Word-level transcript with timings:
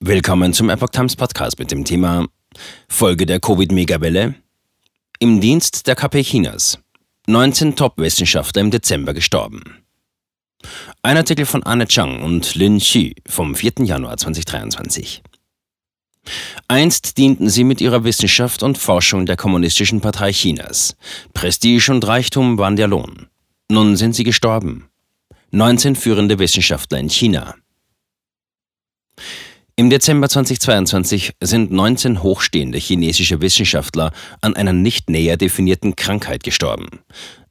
Willkommen 0.00 0.52
zum 0.52 0.68
Epoch 0.68 0.90
Times 0.90 1.16
Podcast 1.16 1.58
mit 1.58 1.70
dem 1.70 1.82
Thema 1.82 2.26
Folge 2.86 3.24
der 3.24 3.40
Covid-Megawelle. 3.40 4.34
Im 5.20 5.40
Dienst 5.40 5.86
der 5.86 5.96
KP 5.96 6.22
Chinas. 6.22 6.78
19 7.26 7.76
Top-Wissenschaftler 7.76 8.60
im 8.60 8.70
Dezember 8.70 9.14
gestorben. 9.14 9.82
Ein 11.00 11.16
Artikel 11.16 11.46
von 11.46 11.62
Anne 11.62 11.86
Chang 11.86 12.22
und 12.22 12.56
Lin 12.56 12.78
Xu 12.78 13.12
vom 13.26 13.54
4. 13.54 13.72
Januar 13.84 14.18
2023. 14.18 15.22
Einst 16.68 17.16
dienten 17.16 17.48
sie 17.48 17.64
mit 17.64 17.80
ihrer 17.80 18.04
Wissenschaft 18.04 18.62
und 18.62 18.76
Forschung 18.76 19.24
der 19.24 19.38
Kommunistischen 19.38 20.02
Partei 20.02 20.30
Chinas. 20.30 20.94
Prestige 21.32 21.90
und 21.90 22.06
Reichtum 22.06 22.58
waren 22.58 22.76
der 22.76 22.88
Lohn. 22.88 23.28
Nun 23.70 23.96
sind 23.96 24.14
sie 24.14 24.24
gestorben. 24.24 24.90
19 25.52 25.96
führende 25.96 26.38
Wissenschaftler 26.38 26.98
in 26.98 27.08
China. 27.08 27.54
Im 29.78 29.90
Dezember 29.90 30.26
2022 30.26 31.34
sind 31.42 31.70
19 31.70 32.22
hochstehende 32.22 32.78
chinesische 32.78 33.42
Wissenschaftler 33.42 34.10
an 34.40 34.56
einer 34.56 34.72
nicht 34.72 35.10
näher 35.10 35.36
definierten 35.36 35.94
Krankheit 35.96 36.44
gestorben. 36.44 36.86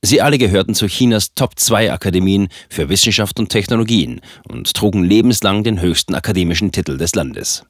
Sie 0.02 0.22
alle 0.22 0.40
gehörten 0.40 0.74
zu 0.74 0.88
Chinas 0.88 1.36
Top-2-Akademien 1.36 2.48
für 2.68 2.90
Wissenschaft 2.90 3.40
und 3.40 3.50
Technologien 3.50 4.22
und 4.50 4.74
trugen 4.74 5.04
lebenslang 5.04 5.64
den 5.64 5.80
höchsten 5.80 6.16
akademischen 6.16 6.72
Titel 6.72 6.98
des 6.98 7.14
Landes. 7.14 7.64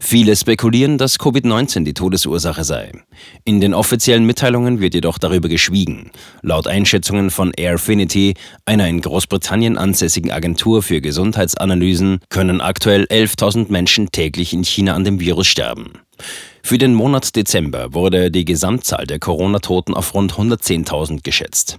Viele 0.00 0.36
spekulieren, 0.36 0.98
dass 0.98 1.18
Covid-19 1.18 1.84
die 1.84 1.94
Todesursache 1.94 2.64
sei. 2.64 2.92
In 3.44 3.60
den 3.60 3.74
offiziellen 3.74 4.26
Mitteilungen 4.26 4.80
wird 4.80 4.94
jedoch 4.94 5.18
darüber 5.18 5.48
geschwiegen. 5.48 6.10
Laut 6.42 6.66
Einschätzungen 6.66 7.30
von 7.30 7.52
Airfinity, 7.52 8.34
einer 8.66 8.88
in 8.88 9.00
Großbritannien 9.00 9.78
ansässigen 9.78 10.30
Agentur 10.30 10.82
für 10.82 11.00
Gesundheitsanalysen, 11.00 12.20
können 12.28 12.60
aktuell 12.60 13.04
11.000 13.04 13.72
Menschen 13.72 14.12
täglich 14.12 14.52
in 14.52 14.64
China 14.64 14.94
an 14.94 15.04
dem 15.04 15.20
Virus 15.20 15.46
sterben. 15.46 15.92
Für 16.62 16.78
den 16.78 16.94
Monat 16.94 17.34
Dezember 17.34 17.92
wurde 17.94 18.30
die 18.30 18.44
Gesamtzahl 18.44 19.06
der 19.06 19.18
Corona-Toten 19.18 19.94
auf 19.94 20.14
rund 20.14 20.34
110.000 20.34 21.22
geschätzt. 21.22 21.78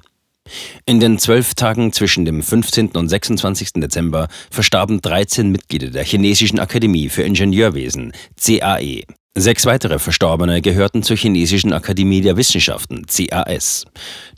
In 0.86 1.00
den 1.00 1.18
zwölf 1.18 1.56
Tagen 1.56 1.92
zwischen 1.92 2.26
dem 2.26 2.44
15. 2.44 2.90
und 2.90 3.10
26. 3.10 3.74
Dezember 3.74 4.28
verstarben 4.52 5.02
13 5.02 5.52
Mitglieder 5.52 5.90
der 5.90 6.04
Chinesischen 6.04 6.60
Akademie 6.60 7.10
für 7.10 7.24
Ingenieurwesen, 7.24 8.14
CAE. 8.40 9.04
Sechs 9.38 9.66
weitere 9.66 10.00
Verstorbene 10.00 10.62
gehörten 10.62 11.04
zur 11.04 11.18
Chinesischen 11.18 11.74
Akademie 11.74 12.22
der 12.22 12.38
Wissenschaften, 12.38 13.06
CAS. 13.06 13.86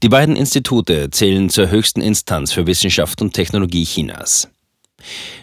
Die 0.01 0.09
beiden 0.09 0.35
Institute 0.35 1.11
zählen 1.11 1.49
zur 1.49 1.69
höchsten 1.69 2.01
Instanz 2.01 2.51
für 2.51 2.65
Wissenschaft 2.65 3.21
und 3.21 3.33
Technologie 3.33 3.83
Chinas. 3.83 4.47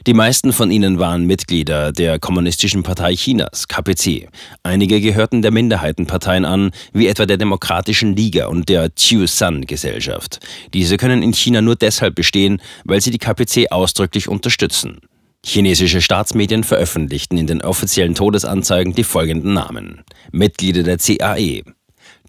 Die 0.06 0.14
meisten 0.14 0.52
von 0.52 0.70
ihnen 0.70 0.98
waren 0.98 1.24
Mitglieder 1.24 1.90
der 1.90 2.18
Kommunistischen 2.18 2.82
Partei 2.82 3.14
Chinas, 3.14 3.68
KPC. 3.68 4.28
Einige 4.62 5.00
gehörten 5.00 5.40
der 5.40 5.50
Minderheitenparteien 5.50 6.44
an, 6.44 6.72
wie 6.92 7.06
etwa 7.06 7.24
der 7.24 7.38
Demokratischen 7.38 8.14
Liga 8.14 8.48
und 8.48 8.68
der 8.68 8.94
Chiu-San-Gesellschaft. 8.94 10.40
Diese 10.74 10.98
können 10.98 11.22
in 11.22 11.32
China 11.32 11.62
nur 11.62 11.76
deshalb 11.76 12.14
bestehen, 12.14 12.60
weil 12.84 13.00
sie 13.00 13.10
die 13.10 13.18
KPC 13.18 13.70
ausdrücklich 13.70 14.28
unterstützen. 14.28 14.98
Chinesische 15.44 16.00
Staatsmedien 16.00 16.64
veröffentlichten 16.64 17.38
in 17.38 17.46
den 17.46 17.62
offiziellen 17.62 18.14
Todesanzeigen 18.14 18.94
die 18.94 19.04
folgenden 19.04 19.54
Namen. 19.54 20.02
Mitglieder 20.32 20.82
der 20.82 20.98
CAE. 20.98 21.62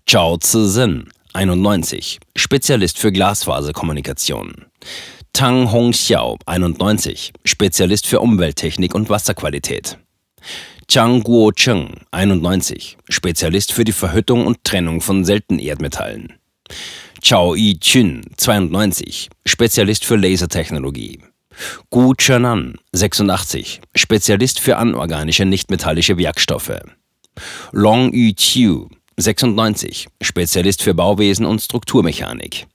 Zhao 0.05 0.37
Zizhen, 0.37 1.09
91, 1.33 2.19
Spezialist 2.35 2.97
für 2.99 3.11
Glasfaserkommunikation. 3.11 4.65
Tang 5.35 5.69
Hongxiao, 5.69 6.37
91, 6.45 7.33
Spezialist 7.43 8.07
für 8.07 8.21
Umwelttechnik 8.21 8.95
und 8.95 9.09
Wasserqualität. 9.09 9.97
Chang 10.87 11.23
Guo-Cheng, 11.23 12.05
91, 12.11 12.95
Spezialist 13.09 13.73
für 13.73 13.83
die 13.83 13.91
Verhüttung 13.91 14.47
und 14.47 14.63
Trennung 14.63 15.01
von 15.01 15.25
Seltenerdmetallen. 15.25 16.35
Chao 17.21 17.53
Yi-Chun, 17.53 18.21
92, 18.37 19.29
Spezialist 19.45 20.05
für 20.05 20.15
Lasertechnologie. 20.15 21.19
Gu 21.89 22.13
Chenan, 22.13 22.75
86, 22.93 23.81
Spezialist 23.93 24.61
für 24.61 24.77
anorganische 24.77 25.43
nichtmetallische 25.43 26.17
Werkstoffe. 26.17 26.79
Long 27.73 28.13
Yu-Chiu, 28.13 28.87
96, 29.17 30.07
Spezialist 30.21 30.81
für 30.81 30.93
Bauwesen 30.93 31.45
und 31.45 31.61
Strukturmechanik. 31.61 32.67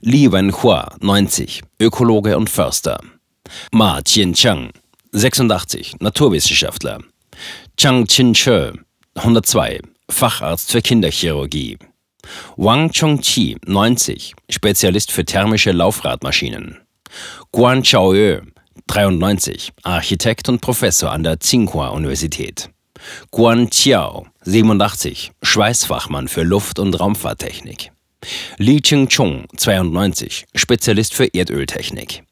Li 0.00 0.30
Wenhua, 0.32 0.96
90, 1.00 1.62
Ökologe 1.78 2.36
und 2.36 2.48
Förster. 2.48 3.00
Ma 3.72 4.00
Qiancheng, 4.02 4.70
86, 5.12 5.96
Naturwissenschaftler. 6.00 7.00
Chang 7.76 8.06
Qin-che, 8.06 8.72
102, 9.14 9.80
Facharzt 10.10 10.70
für 10.70 10.82
Kinderchirurgie. 10.82 11.78
Wang 12.56 12.90
Chongqi, 12.92 13.56
90, 13.66 14.34
Spezialist 14.50 15.10
für 15.10 15.24
thermische 15.24 15.72
Laufradmaschinen. 15.72 16.78
Guan 17.52 17.82
Chaoyue, 17.82 18.42
93, 18.86 19.72
Architekt 19.82 20.48
und 20.48 20.60
Professor 20.60 21.10
an 21.10 21.22
der 21.22 21.40
Tsinghua-Universität. 21.40 22.70
Guan 23.30 23.70
Qiao, 23.70 24.26
87, 24.42 25.32
Schweißfachmann 25.42 26.28
für 26.28 26.42
Luft- 26.42 26.78
und 26.78 26.98
Raumfahrttechnik. 26.98 27.92
Li 28.58 28.80
Ching-chung, 28.80 29.46
92, 29.56 30.46
Spezialist 30.54 31.14
für 31.14 31.26
Erdöltechnik. 31.32 32.22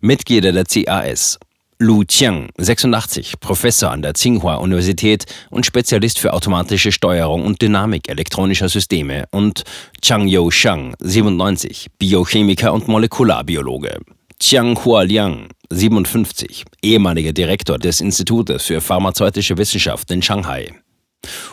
Mitglieder 0.00 0.52
der 0.52 0.64
CAS. 0.64 1.38
Lu 1.80 2.02
Qiang, 2.04 2.48
86, 2.58 3.38
Professor 3.38 3.92
an 3.92 4.02
der 4.02 4.14
Tsinghua-Universität 4.14 5.26
und 5.50 5.64
Spezialist 5.64 6.18
für 6.18 6.32
automatische 6.32 6.90
Steuerung 6.90 7.44
und 7.44 7.62
Dynamik 7.62 8.08
elektronischer 8.08 8.68
Systeme 8.68 9.26
und 9.30 9.62
Chang 10.02 10.26
Yo-Shang, 10.26 10.96
97, 10.98 11.86
Biochemiker 11.96 12.72
und 12.72 12.88
Molekularbiologe. 12.88 14.00
Chiang 14.40 14.84
Hua-Liang, 14.84 15.50
57, 15.70 16.64
ehemaliger 16.82 17.32
Direktor 17.32 17.78
des 17.78 18.00
Institutes 18.00 18.64
für 18.64 18.80
pharmazeutische 18.80 19.56
Wissenschaft 19.56 20.10
in 20.10 20.20
Shanghai. 20.20 20.72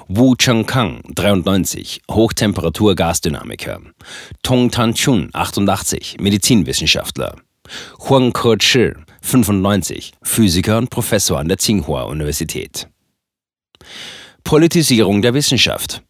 Wu 0.07 0.35
Chengkang, 0.35 1.01
93, 1.15 2.01
Hochtemperatur-Gasdynamiker. 2.09 3.81
Tong 4.43 4.69
Tan-Chun, 4.69 5.29
88, 5.33 6.17
Medizinwissenschaftler. 6.19 7.35
Huang 8.07 8.31
Ke-Chi, 8.31 8.93
95, 9.21 10.13
Physiker 10.21 10.77
und 10.77 10.89
Professor 10.89 11.39
an 11.39 11.47
der 11.47 11.57
Tsinghua-Universität. 11.57 12.87
Politisierung 14.43 15.23
der 15.23 15.33
Wissenschaft. 15.33 16.03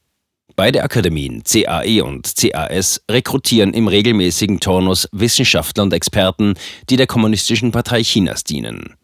Beide 0.57 0.83
Akademien, 0.83 1.43
CAE 1.43 2.01
und 2.03 2.33
CAS, 2.35 3.01
rekrutieren 3.09 3.73
im 3.73 3.87
regelmäßigen 3.87 4.59
Turnus 4.59 5.07
Wissenschaftler 5.11 5.83
und 5.83 5.93
Experten, 5.93 6.55
die 6.89 6.97
der 6.97 7.07
Kommunistischen 7.07 7.71
Partei 7.71 8.03
Chinas 8.03 8.43
dienen. 8.43 8.95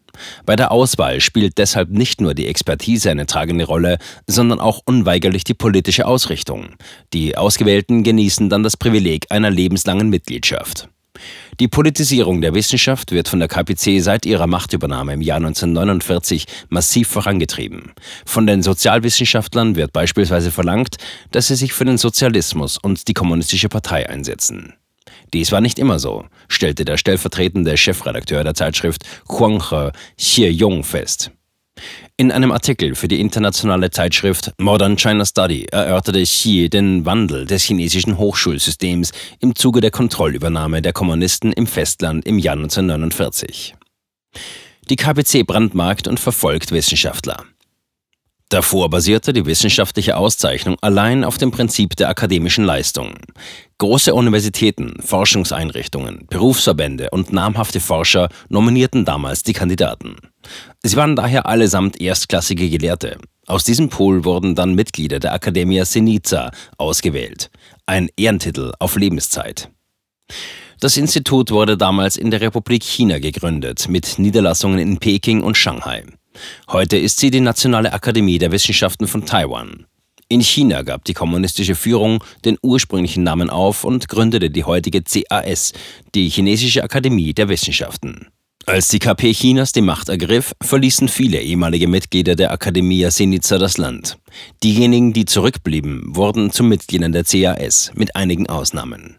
Bei 0.46 0.56
der 0.56 0.72
Auswahl 0.72 1.22
spielt 1.22 1.58
deshalb 1.58 1.90
nicht 1.90 2.22
nur 2.22 2.34
die 2.34 2.48
Expertise 2.48 3.12
eine 3.12 3.26
tragende 3.26 3.66
Rolle, 3.66 3.98
sondern 4.28 4.60
auch 4.60 4.82
unweigerlich 4.86 5.44
die 5.44 5.54
politische 5.54 6.06
Ausrichtung. 6.06 6.76
Die 7.14 7.38
Ausgewählten 7.38 8.04
genießen 8.04 8.50
dann 8.50 8.64
das 8.64 8.78
Privileg 8.78 9.28
einer 9.30 9.50
lebenslangen 9.50 10.10
Mitgliedschaft. 10.10 10.90
Die 11.60 11.68
Politisierung 11.68 12.42
der 12.42 12.56
Wissenschaft 12.56 13.12
wird 13.12 13.28
von 13.28 13.40
der 13.40 13.48
KPC 13.48 14.02
seit 14.02 14.26
ihrer 14.26 14.48
Machtübernahme 14.48 15.14
im 15.14 15.22
Jahr 15.22 15.38
1949 15.38 16.46
massiv 16.70 17.08
vorangetrieben. 17.10 17.92
Von 18.26 18.48
den 18.48 18.64
Sozialwissenschaftlern 18.64 19.76
wird 19.76 19.94
beispielsweise 19.94 20.52
verlangt, 20.52 20.96
dass 21.32 21.48
sie 21.48 21.56
sich 21.56 21.74
für 21.74 21.86
den 21.86 21.98
Sozialismus 21.98 22.78
und 22.78 23.08
die 23.08 23.14
Kommunistische 23.14 23.70
Partei 23.70 24.10
einsetzen. 24.10 24.74
Dies 25.34 25.52
war 25.52 25.62
nicht 25.62 25.80
immer 25.80 26.00
so, 26.00 26.26
stellte 26.48 26.86
der 26.86 26.98
stellvertretende 26.98 27.78
Chefredakteur 27.78 28.44
der 28.44 28.54
Zeitschrift 28.54 29.04
Huanghe 29.30 29.92
Xie-Yong 30.18 30.84
fest. 30.84 31.32
In 32.18 32.32
einem 32.32 32.52
Artikel 32.52 32.96
für 32.96 33.08
die 33.08 33.20
internationale 33.20 33.90
Zeitschrift 33.90 34.52
Modern 34.60 34.98
China 34.98 35.26
Study 35.26 35.66
erörterte 35.72 36.22
Xi 36.22 36.70
den 36.70 37.06
Wandel 37.06 37.46
des 37.46 37.64
chinesischen 37.64 38.18
Hochschulsystems 38.18 39.12
im 39.40 39.56
Zuge 39.56 39.82
der 39.82 39.92
Kontrollübernahme 39.92 40.82
der 40.82 40.94
Kommunisten 40.94 41.52
im 41.54 41.66
Festland 41.66 42.26
im 42.26 42.38
Jahr 42.38 42.56
1949. 42.56 43.76
Die 44.90 44.96
KPC 44.96 45.46
brandmarkt 45.48 46.08
und 46.08 46.20
verfolgt 46.20 46.72
Wissenschaftler. 46.72 47.46
Davor 48.52 48.90
basierte 48.90 49.32
die 49.32 49.46
wissenschaftliche 49.46 50.18
Auszeichnung 50.18 50.76
allein 50.82 51.24
auf 51.24 51.38
dem 51.38 51.52
Prinzip 51.52 51.96
der 51.96 52.10
akademischen 52.10 52.66
Leistung. 52.66 53.14
Große 53.78 54.14
Universitäten, 54.14 55.02
Forschungseinrichtungen, 55.02 56.28
Berufsverbände 56.30 57.12
und 57.12 57.32
namhafte 57.32 57.80
Forscher 57.80 58.28
nominierten 58.50 59.06
damals 59.06 59.44
die 59.44 59.54
Kandidaten. 59.54 60.18
Sie 60.84 60.98
waren 60.98 61.16
daher 61.16 61.46
allesamt 61.46 62.02
erstklassige 62.02 62.70
Gelehrte. 62.70 63.20
Aus 63.48 63.64
diesem 63.64 63.88
Pool 63.88 64.26
wurden 64.26 64.54
dann 64.54 64.76
Mitglieder 64.76 65.20
der 65.22 65.34
Academia 65.34 65.86
Sinica 65.86 66.52
ausgewählt, 66.78 67.52
ein 67.86 68.10
Ehrentitel 68.18 68.74
auf 68.80 68.98
Lebenszeit. 68.98 69.70
Das 70.82 70.98
Institut 70.98 71.52
wurde 71.52 71.78
damals 71.78 72.18
in 72.18 72.32
der 72.32 72.42
Republik 72.42 72.84
China 72.84 73.20
gegründet, 73.20 73.88
mit 73.88 74.20
Niederlassungen 74.20 74.80
in 74.80 74.98
Peking 74.98 75.42
und 75.42 75.56
Shanghai. 75.56 76.04
Heute 76.70 76.98
ist 76.98 77.20
sie 77.20 77.32
die 77.32 77.40
Nationale 77.40 77.94
Akademie 77.94 78.40
der 78.40 78.52
Wissenschaften 78.52 79.08
von 79.08 79.26
Taiwan. 79.26 79.86
In 80.32 80.42
China 80.42 80.82
gab 80.84 81.04
die 81.04 81.14
kommunistische 81.14 81.76
Führung 81.76 82.24
den 82.46 82.58
ursprünglichen 82.62 83.24
Namen 83.24 83.50
auf 83.50 83.84
und 83.84 84.08
gründete 84.08 84.50
die 84.50 84.64
heutige 84.64 85.02
CAS, 85.02 85.74
die 86.16 86.30
Chinesische 86.30 86.84
Akademie 86.84 87.34
der 87.34 87.50
Wissenschaften. 87.50 88.28
Als 88.66 88.90
die 88.90 89.00
KP 89.00 89.34
Chinas 89.34 89.72
die 89.74 89.82
Macht 89.82 90.08
ergriff, 90.08 90.54
verließen 90.62 91.10
viele 91.10 91.42
ehemalige 91.42 91.88
Mitglieder 91.88 92.36
der 92.36 92.52
Akademie 92.52 93.10
Senica 93.10 93.58
das 93.58 93.78
Land. 93.78 94.18
Diejenigen, 94.64 95.14
die 95.14 95.26
zurückblieben, 95.26 96.16
wurden 96.16 96.52
zu 96.52 96.64
Mitgliedern 96.64 97.12
der 97.12 97.24
CAS, 97.24 97.92
mit 97.96 98.16
einigen 98.16 98.48
Ausnahmen. 98.48 99.18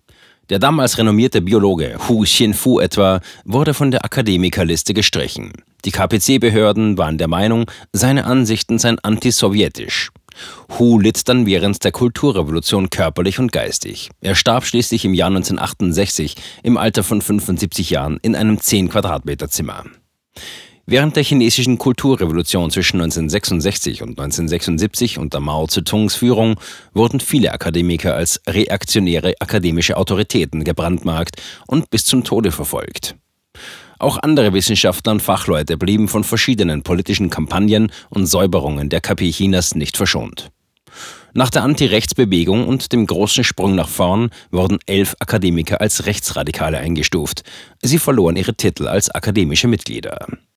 Der 0.53 0.59
damals 0.59 0.99
renommierte 0.99 1.41
Biologe 1.41 1.97
Hu 2.07 2.25
Xinfu 2.25 2.79
etwa 2.79 3.23
wurde 3.47 3.73
von 3.73 3.91
der 3.91 4.05
Akademikerliste 4.05 4.93
gestrichen. 4.93 5.51
Die 5.87 5.93
KPC-Behörden 5.93 6.99
waren 6.99 7.17
der 7.17 7.27
Meinung, 7.27 7.71
seine 7.95 8.27
Ansichten 8.27 8.79
seien 8.79 8.99
antisowjetisch. 8.99 10.11
Hu 10.79 10.99
litt 10.99 11.27
dann 11.27 11.47
während 11.47 11.83
der 11.85 11.93
Kulturrevolution 11.93 12.91
körperlich 12.91 13.39
und 13.39 13.51
geistig. 13.51 14.11
Er 14.21 14.35
starb 14.35 14.67
schließlich 14.67 15.07
im 15.07 15.15
Jahr 15.15 15.29
1968 15.29 16.37
im 16.63 16.77
Alter 16.77 17.03
von 17.03 17.23
75 17.23 17.89
Jahren 17.89 18.19
in 18.21 18.37
einem 18.37 18.61
10 18.61 18.91
Quadratmeter 18.91 19.49
Zimmer. 19.49 19.85
Während 20.85 21.15
der 21.15 21.23
chinesischen 21.23 21.79
Kulturrevolution 21.79 22.71
zwischen 22.71 23.01
1966 23.01 24.03
und 24.03 24.11
1976 24.11 25.19
unter 25.19 25.39
Mao 25.39 25.69
Zedongs 25.69 26.17
Führung 26.17 26.57
wurden 26.93 27.21
viele 27.21 27.53
Akademiker 27.53 28.17
als 28.17 28.41
reaktionäre 28.49 29.35
akademische 29.39 29.97
Autoritäten 29.97 30.65
gebrandmarkt 30.65 31.41
und 31.69 31.91
bis 31.91 32.05
zum 32.05 32.25
Tode 32.25 32.51
verfolgt. 32.51 33.15
Auch 34.01 34.19
andere 34.19 34.53
Wissenschaftler 34.53 35.13
und 35.13 35.23
Fachleute 35.23 35.77
blieben 35.77 36.09
von 36.09 36.25
verschiedenen 36.25 36.83
politischen 36.83 37.31
Kampagnen 37.31 37.93
und 38.11 38.27
Säuberungen 38.27 38.89
der 38.89 39.01
KP 39.01 39.31
Chinas 39.31 39.77
nicht 39.77 39.97
verschont. 39.97 40.51
Nach 41.33 41.49
der 41.49 41.63
Anti-Rechts-Bewegung 41.63 42.67
und 42.67 42.93
dem 42.93 43.07
großen 43.07 43.45
Sprung 43.45 43.77
nach 43.77 43.89
vorn 43.89 44.31
wurden 44.51 44.79
elf 44.87 45.15
Akademiker 45.21 45.81
als 45.81 46.07
Rechtsradikale 46.07 46.79
eingestuft. 46.79 47.45
Sie 47.81 47.99
verloren 47.99 48.37
ihre 48.37 48.55
Titel 48.55 48.89
als 48.89 49.09
akademische 49.09 49.69
Mitglieder. 49.69 50.27